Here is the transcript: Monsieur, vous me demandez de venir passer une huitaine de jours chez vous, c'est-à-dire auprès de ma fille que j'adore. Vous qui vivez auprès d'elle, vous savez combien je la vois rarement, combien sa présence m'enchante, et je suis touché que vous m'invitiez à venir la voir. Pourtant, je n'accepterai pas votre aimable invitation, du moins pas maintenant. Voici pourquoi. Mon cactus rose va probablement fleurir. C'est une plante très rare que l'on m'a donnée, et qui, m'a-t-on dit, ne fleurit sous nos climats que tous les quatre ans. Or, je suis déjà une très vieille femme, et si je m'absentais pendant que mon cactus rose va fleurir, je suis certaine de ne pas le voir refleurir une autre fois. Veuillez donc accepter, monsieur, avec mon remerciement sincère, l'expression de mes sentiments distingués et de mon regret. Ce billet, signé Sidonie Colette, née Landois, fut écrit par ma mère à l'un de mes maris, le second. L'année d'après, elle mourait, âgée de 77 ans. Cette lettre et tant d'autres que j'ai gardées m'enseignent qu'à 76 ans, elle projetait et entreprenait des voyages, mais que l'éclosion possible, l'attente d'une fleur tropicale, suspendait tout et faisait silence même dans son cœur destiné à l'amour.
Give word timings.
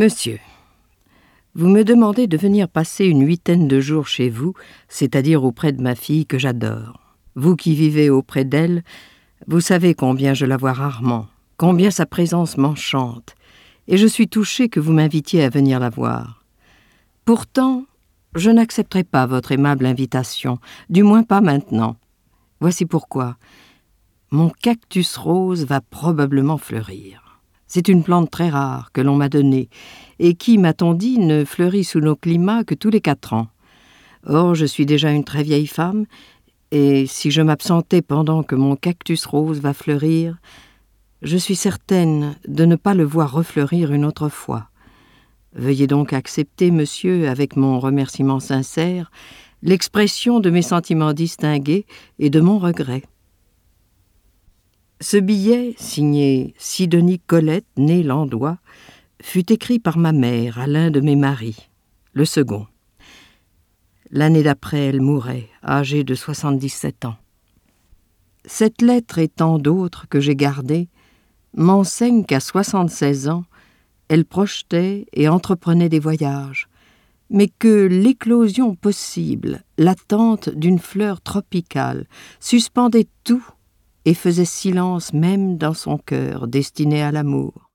Monsieur, 0.00 0.38
vous 1.54 1.68
me 1.68 1.84
demandez 1.84 2.26
de 2.26 2.38
venir 2.38 2.70
passer 2.70 3.04
une 3.04 3.26
huitaine 3.26 3.68
de 3.68 3.80
jours 3.80 4.06
chez 4.06 4.30
vous, 4.30 4.54
c'est-à-dire 4.88 5.44
auprès 5.44 5.72
de 5.72 5.82
ma 5.82 5.94
fille 5.94 6.24
que 6.24 6.38
j'adore. 6.38 7.18
Vous 7.34 7.54
qui 7.54 7.74
vivez 7.74 8.08
auprès 8.08 8.46
d'elle, 8.46 8.82
vous 9.46 9.60
savez 9.60 9.94
combien 9.94 10.32
je 10.32 10.46
la 10.46 10.56
vois 10.56 10.72
rarement, 10.72 11.26
combien 11.58 11.90
sa 11.90 12.06
présence 12.06 12.56
m'enchante, 12.56 13.34
et 13.88 13.98
je 13.98 14.06
suis 14.06 14.26
touché 14.26 14.70
que 14.70 14.80
vous 14.80 14.94
m'invitiez 14.94 15.44
à 15.44 15.50
venir 15.50 15.78
la 15.78 15.90
voir. 15.90 16.46
Pourtant, 17.26 17.84
je 18.34 18.50
n'accepterai 18.50 19.04
pas 19.04 19.26
votre 19.26 19.52
aimable 19.52 19.84
invitation, 19.84 20.60
du 20.88 21.02
moins 21.02 21.24
pas 21.24 21.42
maintenant. 21.42 21.96
Voici 22.60 22.86
pourquoi. 22.86 23.36
Mon 24.30 24.48
cactus 24.48 25.18
rose 25.18 25.66
va 25.66 25.82
probablement 25.82 26.56
fleurir. 26.56 27.29
C'est 27.72 27.86
une 27.86 28.02
plante 28.02 28.32
très 28.32 28.48
rare 28.48 28.90
que 28.92 29.00
l'on 29.00 29.14
m'a 29.14 29.28
donnée, 29.28 29.68
et 30.18 30.34
qui, 30.34 30.58
m'a-t-on 30.58 30.92
dit, 30.92 31.20
ne 31.20 31.44
fleurit 31.44 31.84
sous 31.84 32.00
nos 32.00 32.16
climats 32.16 32.64
que 32.64 32.74
tous 32.74 32.90
les 32.90 33.00
quatre 33.00 33.32
ans. 33.32 33.46
Or, 34.26 34.56
je 34.56 34.66
suis 34.66 34.86
déjà 34.86 35.12
une 35.12 35.22
très 35.22 35.44
vieille 35.44 35.68
femme, 35.68 36.06
et 36.72 37.06
si 37.06 37.30
je 37.30 37.42
m'absentais 37.42 38.02
pendant 38.02 38.42
que 38.42 38.56
mon 38.56 38.74
cactus 38.74 39.24
rose 39.24 39.60
va 39.60 39.72
fleurir, 39.72 40.36
je 41.22 41.36
suis 41.36 41.54
certaine 41.54 42.34
de 42.48 42.64
ne 42.64 42.74
pas 42.74 42.94
le 42.94 43.04
voir 43.04 43.30
refleurir 43.30 43.92
une 43.92 44.04
autre 44.04 44.28
fois. 44.28 44.66
Veuillez 45.54 45.86
donc 45.86 46.12
accepter, 46.12 46.72
monsieur, 46.72 47.28
avec 47.28 47.54
mon 47.54 47.78
remerciement 47.78 48.40
sincère, 48.40 49.12
l'expression 49.62 50.40
de 50.40 50.50
mes 50.50 50.62
sentiments 50.62 51.12
distingués 51.12 51.86
et 52.18 52.30
de 52.30 52.40
mon 52.40 52.58
regret. 52.58 53.04
Ce 55.10 55.16
billet, 55.16 55.74
signé 55.76 56.54
Sidonie 56.56 57.18
Colette, 57.18 57.66
née 57.76 58.04
Landois, 58.04 58.58
fut 59.20 59.52
écrit 59.52 59.80
par 59.80 59.98
ma 59.98 60.12
mère 60.12 60.60
à 60.60 60.68
l'un 60.68 60.92
de 60.92 61.00
mes 61.00 61.16
maris, 61.16 61.68
le 62.12 62.24
second. 62.24 62.68
L'année 64.12 64.44
d'après, 64.44 64.86
elle 64.86 65.00
mourait, 65.00 65.48
âgée 65.64 66.04
de 66.04 66.14
77 66.14 67.06
ans. 67.06 67.16
Cette 68.44 68.82
lettre 68.82 69.18
et 69.18 69.26
tant 69.26 69.58
d'autres 69.58 70.06
que 70.08 70.20
j'ai 70.20 70.36
gardées 70.36 70.88
m'enseignent 71.56 72.24
qu'à 72.24 72.38
76 72.38 73.30
ans, 73.30 73.42
elle 74.06 74.24
projetait 74.24 75.06
et 75.12 75.28
entreprenait 75.28 75.88
des 75.88 75.98
voyages, 75.98 76.68
mais 77.30 77.48
que 77.48 77.88
l'éclosion 77.88 78.76
possible, 78.76 79.64
l'attente 79.76 80.50
d'une 80.50 80.78
fleur 80.78 81.20
tropicale, 81.20 82.06
suspendait 82.38 83.08
tout 83.24 83.44
et 84.04 84.14
faisait 84.14 84.44
silence 84.44 85.12
même 85.12 85.56
dans 85.56 85.74
son 85.74 85.98
cœur 85.98 86.48
destiné 86.48 87.02
à 87.02 87.12
l'amour. 87.12 87.68